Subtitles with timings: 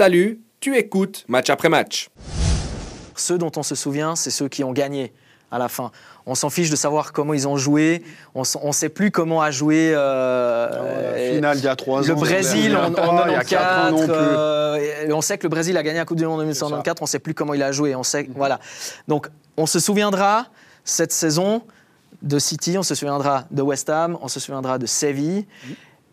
[0.00, 2.08] Salut, tu écoutes match après match.
[3.16, 5.12] Ceux dont on se souvient, c'est ceux qui ont gagné
[5.50, 5.90] à la fin.
[6.24, 8.02] On s'en fiche de savoir comment ils ont joué.
[8.34, 9.92] On ne sait plus comment a joué.
[9.94, 12.16] Euh, la finale il y a trois le ans.
[12.16, 14.14] Brésil en, en, il y a quatre ans non plus.
[14.16, 17.02] Euh, on sait que le Brésil a gagné la Coupe du Monde en 1994.
[17.02, 17.94] On ne sait plus comment il a joué.
[17.94, 18.58] On sait, voilà.
[19.06, 19.28] Donc,
[19.58, 20.46] on se souviendra
[20.82, 21.60] cette saison
[22.22, 25.46] de City, on se souviendra de West Ham, on se souviendra de Séville.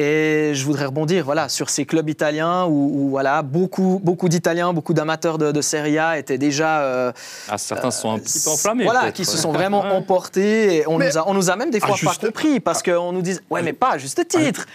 [0.00, 4.94] Et je voudrais rebondir voilà, sur ces clubs italiens où, voilà, beaucoup, beaucoup d'Italiens, beaucoup
[4.94, 6.82] d'amateurs de, de, Serie A étaient déjà.
[6.82, 7.12] Euh,
[7.48, 8.84] ah, certains se sont un petit peu enflammés.
[8.84, 9.90] Voilà, qui se sont vraiment ouais.
[9.90, 10.76] emportés.
[10.76, 13.22] Et on, nous a, on nous a même des fois pas compris parce qu'on nous
[13.22, 14.66] dit Ouais, mais pas à juste titre.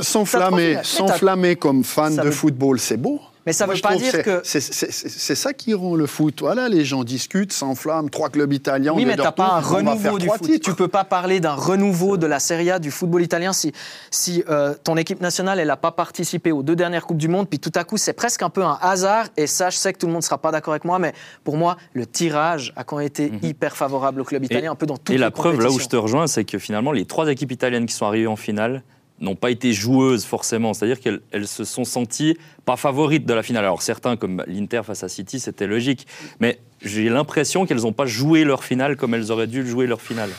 [0.00, 3.20] S'enflammer, s'enflammer comme fan de football, c'est beau.
[3.46, 4.40] Mais ça ne veut pas dire que.
[4.44, 6.40] C'est ça qui rend le foot.
[6.40, 8.92] Voilà, les gens discutent, s'enflamment, trois clubs italiens.
[8.94, 10.60] Oui, mais tu n'as pas un renouveau du foot.
[10.60, 13.72] Tu ne peux pas parler d'un renouveau de la Serie A, du football italien, si,
[14.10, 17.48] si euh, ton équipe nationale, elle n'a pas participé aux deux dernières Coupes du Monde,
[17.48, 19.26] puis tout à coup, c'est presque un peu un hasard.
[19.36, 21.12] Et ça, je sais que tout le monde ne sera pas d'accord avec moi, mais
[21.44, 23.46] pour moi, le tirage a quand même été mm -hmm.
[23.46, 25.70] hyper favorable au club italien, et, un peu dans toutes Et la les preuve, là
[25.70, 28.36] où je te rejoins, c'est que finalement, les trois équipes italiennes qui sont arrivées en
[28.36, 28.82] finale,
[29.22, 33.64] n'ont pas été joueuses forcément, c'est-à-dire qu'elles se sont senties pas favorites de la finale.
[33.64, 36.06] Alors certains, comme l'Inter face à City, c'était logique,
[36.40, 40.02] mais j'ai l'impression qu'elles n'ont pas joué leur finale comme elles auraient dû jouer leur
[40.02, 40.30] finale.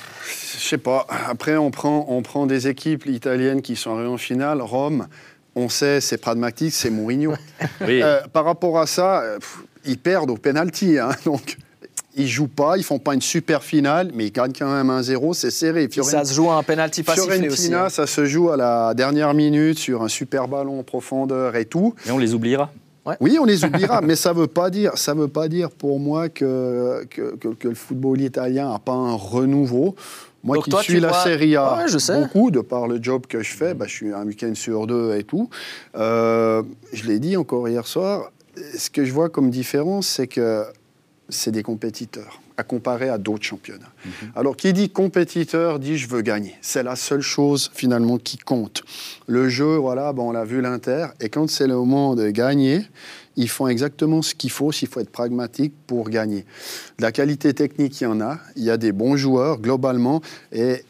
[0.54, 1.08] Je sais pas.
[1.28, 4.61] Après, on prend, on prend des équipes italiennes qui sont arrivées en finale.
[4.61, 5.08] Rome,
[5.56, 7.34] on sait, c'est pragmatique, c'est Mourinho.
[7.81, 8.02] oui.
[8.04, 11.58] euh, par rapport à ça, pff, ils perdent au penalty, hein, donc
[12.16, 15.33] ils jouent pas, ils font pas une super finale, mais ils gagnent quand même 1-0,
[15.33, 15.88] c'est serré.
[15.89, 17.73] Fiorentina, ça se joue à un penalty pas sifflé aussi.
[17.73, 17.89] Hein.
[17.89, 21.95] ça se joue à la dernière minute sur un super ballon en profondeur et tout.
[22.05, 22.72] Et on les oubliera.
[23.05, 23.16] Ouais.
[23.20, 26.30] Oui, on les oubliera, mais ça veut pas dire, ça veut pas dire pour moi
[26.30, 29.95] que que, que, que le football italien a pas un renouveau.
[30.44, 31.23] Moi Donc qui toi, suis la vois...
[31.23, 32.20] Serie A ouais, je sais.
[32.20, 35.16] beaucoup, de par le job que je fais, bah, je suis un week-end sur deux
[35.16, 35.50] et tout.
[35.95, 38.30] Euh, je l'ai dit encore hier soir,
[38.77, 40.66] ce que je vois comme différence, c'est que
[41.34, 43.92] c'est des compétiteurs à comparer à d'autres championnats.
[44.06, 44.39] -hmm.
[44.39, 46.55] Alors, qui dit compétiteur dit je veux gagner.
[46.61, 48.83] C'est la seule chose finalement qui compte.
[49.27, 52.82] Le jeu, voilà, bon, on l'a vu l'Inter, et quand c'est le moment de gagner,
[53.36, 56.45] ils font exactement ce qu'il faut, s'il faut être pragmatique pour gagner.
[56.99, 60.21] De la qualité technique, il y en a, il y a des bons joueurs globalement,
[60.52, 60.83] et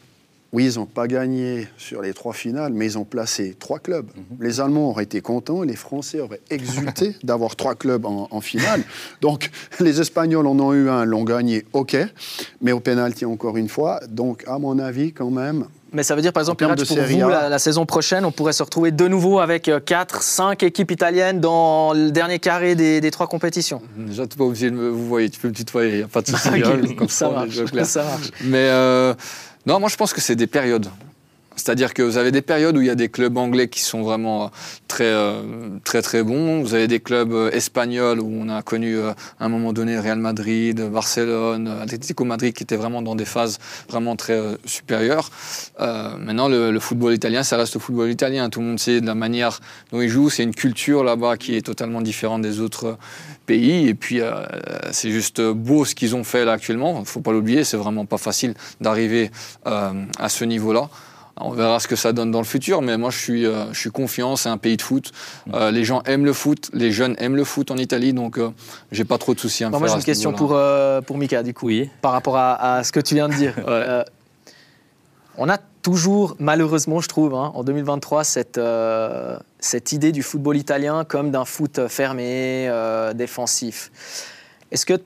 [0.54, 4.06] oui, ils n'ont pas gagné sur les trois finales, mais ils ont placé trois clubs.
[4.06, 4.44] Mm -hmm.
[4.44, 8.82] Les Allemands auraient été contents, les Français auraient exulté d'avoir trois clubs en, en, finale.
[9.20, 9.50] Donc,
[9.80, 11.96] les Espagnols en ont eu un, l'ont gagné, ok,
[12.62, 13.94] mais au pénalty encore une fois.
[14.08, 15.60] Donc, à mon avis, quand même.
[15.92, 18.56] Mais ça veut dire, par exemple, Pirate, pour vous, la, la, saison prochaine, on pourrait
[18.60, 23.10] se retrouver de nouveau avec 4, 5 équipes italiennes dans le dernier carré des, des
[23.10, 23.80] trois compétitions.
[23.96, 26.02] Déjà, tu n'es pas obligé de me vous voyez, tu peux me tutoyer, il n'y
[26.02, 26.48] a pas de souci.
[26.48, 28.30] okay, comme ça, marche, ça marche.
[28.44, 28.68] Mais...
[28.70, 29.14] Euh,
[29.66, 30.88] non, moi je pense que c'est des périodes.
[31.56, 34.02] C'est-à-dire que vous avez des périodes où il y a des clubs anglais qui sont
[34.02, 34.50] vraiment
[34.88, 35.42] très, euh,
[35.84, 36.62] très, très bons.
[36.62, 39.98] Vous avez des clubs euh, espagnols où on a connu euh, à un moment donné
[39.98, 45.30] Real Madrid, Barcelone, Atlético Madrid qui étaient vraiment dans des phases vraiment très euh, supérieures.
[45.78, 48.50] maintenant, le, football italien, ça reste le football italien.
[48.50, 49.60] Tout le monde sait de la manière
[49.92, 50.30] dont il joue.
[50.30, 52.98] C'est une culture là-bas qui est totalement différente des autres
[53.46, 53.88] pays.
[53.88, 54.44] Et puis, euh,
[54.90, 56.96] c'est juste beau ce qu'ils ont fait là actuellement.
[56.96, 59.30] Il ne faut pas l'oublier, c'est vraiment pas facile d'arriver
[59.66, 60.88] euh, à ce niveau-là.
[61.36, 63.80] On verra ce que ça donne dans le futur, mais moi je suis, euh, je
[63.80, 65.10] suis confiant, c'est un pays de foot.
[65.52, 68.50] Euh, les gens aiment le foot, les jeunes aiment le foot en Italie, donc euh,
[68.92, 69.88] j'ai pas trop de soucis à me non, faire.
[69.88, 70.56] Moi j'ai une question pour,
[71.06, 71.90] pour Mika, du coup, oui.
[72.02, 73.54] par rapport à, à, ce que tu viens de dire.
[73.66, 74.04] ouais.
[75.36, 78.60] on a toujours, malheureusement je trouve, hein, en 2023, cette,
[79.58, 82.70] cette idée du football italien comme d'un foot fermé,
[83.16, 83.90] défensif.
[84.70, 85.00] Est-ce que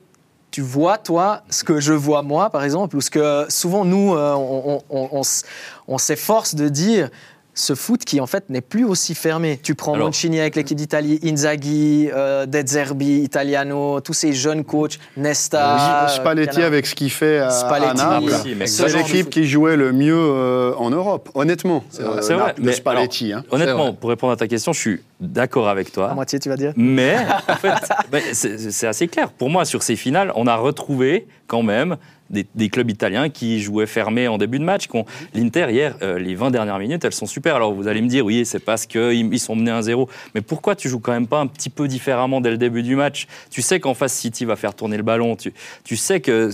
[0.51, 4.15] tu vois, toi, ce que je vois moi, par exemple, ou ce que souvent nous,
[4.15, 7.09] euh, on, s'efforce de dire
[7.59, 9.59] ce foot qui en fait n'est plus aussi fermé.
[9.61, 14.63] Tu prends Alors, Mancini avec l'équipe d'Italie, Inzaghi, euh, De Zerbi, Italiano, tous ces jeunes
[14.63, 16.05] coachs, Nesta.
[16.07, 18.65] Oui, Spalletti avec ce qu'il fait à, Spalletti, à Naples.
[18.65, 21.83] C'est l'équipe qui jouait le mieux euh, en Europe, honnêtement.
[21.89, 22.55] C'est vrai, euh, vrai.
[22.59, 23.33] Mais Spalletti.
[23.33, 23.47] Alors, hein.
[23.51, 26.11] Honnêtement, pour répondre à ta question, je suis d'accord avec toi.
[26.11, 26.71] À moitié, tu vas dire.
[26.77, 27.17] Mais
[27.49, 29.31] en fait, c'est assez clair.
[29.31, 31.97] Pour moi, sur ces finales, on a retrouvé quand même
[32.29, 34.87] des, des, clubs italiens qui jouaient fermés en début de match.
[35.33, 37.55] L'Inter, hier, euh, les 20 dernières minutes, elles sont super.
[37.55, 40.07] Alors vous allez me dire, oui, c'est parce qu'ils ils sont menés 1-0.
[40.35, 42.95] Mais pourquoi tu joues quand même pas un petit peu différemment dès le début du
[42.95, 43.27] match?
[43.49, 45.35] Tu sais qu'en face, City va faire tourner le ballon.
[45.35, 45.53] Tu,
[45.83, 46.49] tu sais que,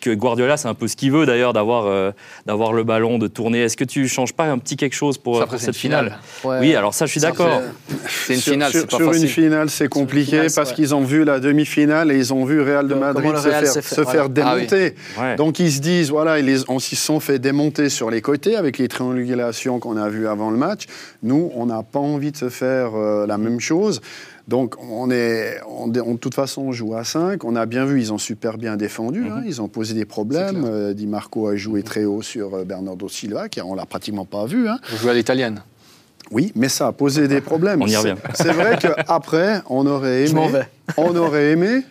[0.00, 2.10] que Guardiola, c'est un peu ce qu'il veut d'ailleurs, d'avoir euh,
[2.46, 3.60] d'avoir le ballon, de tourner.
[3.62, 6.60] Est-ce que tu changes pas un petit quelque chose pour, pour cette finale, finale?
[6.60, 6.68] Ouais.
[6.68, 7.62] Oui, alors ça, je suis d'accord.
[8.08, 9.24] C'est une finale, c'est pas sur facile.
[9.24, 12.60] une finale, c'est compliqué finale, parce qu'ils ont vu la demi-finale et ils ont vu
[12.60, 14.28] Real de Madrid se faire, se faire voilà.
[14.28, 14.94] démonter.
[15.16, 15.19] Ah oui.
[15.36, 18.78] Donc ils se disent voilà, ils, on s'y sont fait démonter sur les côtés avec
[18.78, 20.84] les triangulations qu'on a vues avant le match.
[21.22, 24.00] Nous, on n'a pas envie de se faire euh, la même chose.
[24.48, 27.44] Donc, on est, on, on- de toute façon, on joue à 5.
[27.44, 29.24] On a bien vu, ils ont super bien défendu.
[29.30, 29.42] hein.
[29.46, 30.64] Ils ont posé des problèmes.
[30.66, 34.24] Euh, Di Marco a joué très haut sur euh, Bernardo Silva, qui on l'a pratiquement
[34.24, 34.68] pas vu.
[34.68, 34.78] hein.
[34.90, 35.62] Vous jouez à l'italienne.
[36.32, 37.80] Oui, mais ça a posé des problèmes.
[37.82, 38.14] On y C'est- revient.
[38.34, 40.66] C'est vrai qu'après, on aurait Je m'en aimé, vais.
[40.96, 41.82] on aurait aimé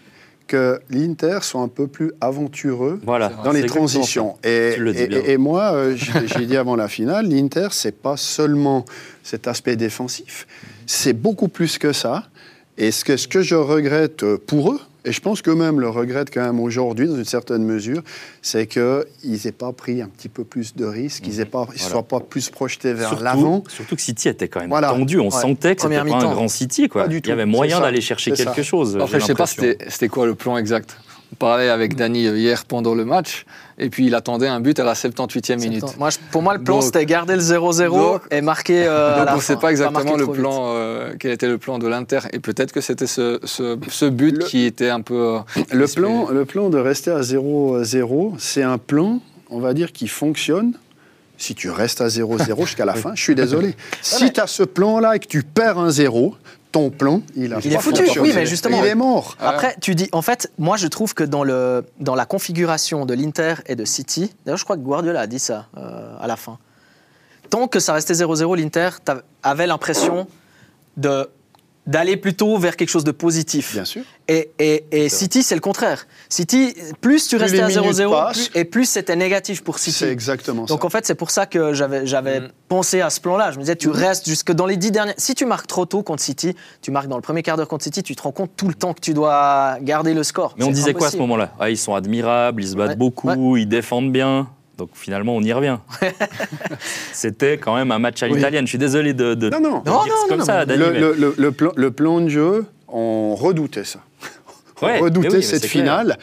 [0.50, 3.30] que l'Inter soit un peu plus aventureux Voilà.
[3.44, 4.36] dans les transitions.
[4.44, 8.84] Et, le moi, euh, j'ai dit avant la finale, l'Inter, c'est pas seulement
[9.24, 10.48] cet aspect défensif,
[10.86, 12.26] c'est beaucoup plus que ça.
[12.78, 16.34] Et ce que, ce que je regrette pour eux, et je pense qu'eux-mêmes le regrettent
[16.34, 18.02] quand même aujourd'hui, dans une certaine mesure,
[18.42, 21.68] c'est qu'ils n'aient pas pris un petit peu plus de risques, qu'ils ne Voilà.
[21.78, 23.64] soient pas plus projetés vers l'avant.
[23.68, 24.90] Surtout que City était quand même Voilà.
[24.90, 25.20] tendu.
[25.20, 25.32] On Ouais.
[25.32, 26.88] sentait que c'était pas un grand City.
[26.90, 27.04] Quoi.
[27.04, 28.64] Pas du Il y avait moyen d'aller chercher quelque ça.
[28.64, 28.96] chose.
[28.98, 30.98] Après, j'ai je sais pas c'était quoi le plan exact.
[31.40, 33.46] Parlait avec Dany hier pendant le match,
[33.78, 35.86] et puis il attendait un but à la 78e minute.
[35.98, 39.18] Moi, je- pour moi, le plan, c'était garder le 0-0 Donc- et marquer euh, à
[39.20, 41.88] Donc la on ne sait pas exactement le plan, euh, quel était le plan de
[41.88, 45.38] l'Inter, et peut-être que c'était ce, ce, ce but Le- qui était un peu.
[45.38, 49.94] euh, Le plan, le plan de rester à 0-0, c'est un plan, on va dire,
[49.94, 50.74] qui fonctionne
[51.38, 53.12] si tu restes à 0-0 jusqu'à la fin.
[53.16, 53.76] Je suis désolé.
[54.02, 56.36] Si tu as ce plan-là et que tu perds un 0,
[56.72, 59.36] ton plan, il a Il est foutu, oui, mais justement- Il est mort.
[59.40, 63.14] Après, tu dis, en fait, moi je trouve que dans, le, dans la configuration de
[63.16, 66.36] l'Inter et de City, d'ailleurs je crois que Guardiola a dit ça euh, à la
[66.36, 66.58] fin,
[67.50, 68.90] tant que ça restait 0-0, l'Inter
[69.42, 70.28] avait l'impression
[70.98, 71.30] de
[71.90, 73.74] d'aller plutôt vers quelque chose de positif.
[73.74, 74.04] Bien sûr.
[74.28, 76.06] Et, et- et City, c'est le contraire.
[76.30, 78.50] City, plus tu Plus restais à minutes 0-0, passent.
[78.50, 79.98] plus- et plus c'était négatif pour City.
[79.98, 80.86] C'est exactement Donc ça.
[80.86, 82.50] en fait, c'est pour ça que j'avais j'avais Mm.
[82.68, 83.52] pensé à ce plan-là.
[83.52, 83.96] Je me disais, tu Mhm.
[83.96, 85.16] restes jusque dans les dix dernières.
[85.18, 87.84] Si tu marques trop tôt contre City, tu marques dans le premier quart d'heure contre
[87.86, 90.54] City, tu te rends compte tout le temps que tu dois garder le score.
[90.60, 91.54] Mais on disait quoi à ce moment-là?
[91.60, 94.48] Ah, Ils sont admirables, ils se battent Ouais, beaucoup, ils défendent bien.
[94.80, 95.78] Donc finalement, on y revient.
[97.14, 98.36] C'était quand même un match à Oui.
[98.36, 98.66] l'italienne.
[98.66, 99.80] Je suis désolé de, de, Non, non.
[99.82, 101.92] de Non, dire non, comme non, ça, Dani, Le, mais- le- le- le plan, le
[101.92, 104.00] plan de jeu, on redoutait ça.
[104.82, 105.72] Ouais, on redoutait oui, mais cette clair.
[105.72, 106.18] finale.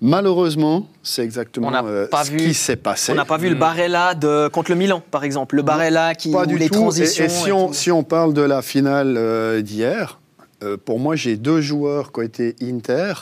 [0.00, 3.10] Malheureusement, c'est exactement On euh, pas ce vu- qui s'est passé.
[3.12, 5.56] On n'a pas vu le Barella de, contre le Milan, par exemple.
[5.56, 6.74] Le Barella qui Pas du les tout.
[6.74, 7.24] transitions.
[7.24, 7.74] Et, et si, et on, tout.
[7.74, 10.20] si on parle de la finale euh, d'hier,
[10.62, 13.14] euh, pour moi, j'ai deux joueurs qui ont été Inter,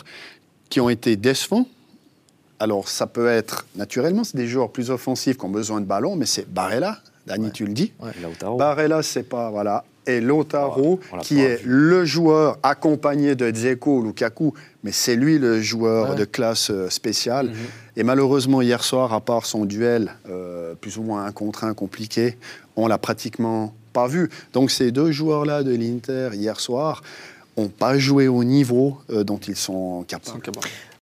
[0.69, 1.67] qui ont été décevants.
[2.65, 6.17] Alors, ça peut être, naturellement, c'est des joueurs plus offensifs qui ont besoin de ballon,
[6.17, 6.97] mais c'est Barella,
[7.27, 7.93] Dani, tu le dis.
[8.23, 8.57] Lautaro.
[8.57, 9.85] Barella, c'est pas, voilà.
[10.07, 11.69] Et Lautaro, Oh, qui est vu.
[11.69, 16.17] le joueur accompagné de Dzeko, Lukaku, mais c'est lui le joueur Ouais.
[16.17, 17.49] de classe euh, spéciale.
[17.49, 17.55] Mhm.
[17.97, 21.75] Et malheureusement, hier soir, à part son duel, euh, plus ou moins un contre un
[21.75, 22.39] compliqué,
[22.77, 24.31] on l'a pratiquement pas vu.
[24.55, 27.03] Donc ces deux joueurs-là de l'Inter, hier soir,
[27.57, 30.41] n'ont pas joué au niveau euh, dont ils sont capables.